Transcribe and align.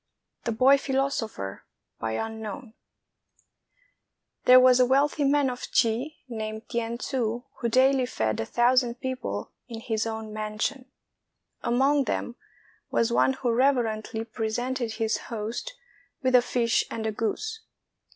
THE 0.45 0.51
BOY 0.51 0.79
PHILOSOPHER 0.79 1.61
There 4.45 4.59
was 4.59 4.79
a 4.79 4.85
wealthy 4.87 5.23
man 5.23 5.47
of 5.47 5.67
Chi, 5.79 6.15
named 6.27 6.67
T'ien 6.67 6.97
Tsu, 6.97 7.43
who 7.59 7.69
daily 7.69 8.07
fed 8.07 8.39
a 8.39 8.45
thousand 8.47 8.99
people 8.99 9.51
in 9.67 9.79
his 9.79 10.07
own 10.07 10.33
mansion. 10.33 10.89
Among 11.61 12.05
them 12.05 12.35
was 12.89 13.13
one 13.13 13.33
who 13.33 13.51
reverently 13.51 14.23
presented 14.25 14.93
his 14.93 15.17
host 15.29 15.75
with 16.23 16.33
a 16.33 16.41
fish 16.41 16.83
and 16.89 17.05
a 17.05 17.11
goose. 17.11 17.59